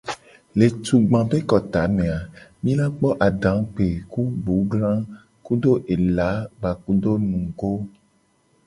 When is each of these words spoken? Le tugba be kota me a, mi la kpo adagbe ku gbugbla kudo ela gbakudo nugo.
Le 0.59 0.65
tugba 0.83 1.19
be 1.29 1.37
kota 1.49 1.81
me 1.95 2.05
a, 2.17 2.19
mi 2.63 2.71
la 2.79 2.87
kpo 2.97 3.07
adagbe 3.27 3.87
ku 4.11 4.21
gbugbla 4.41 4.89
kudo 5.45 5.71
ela 5.93 6.27
gbakudo 6.59 7.11
nugo. 7.29 7.71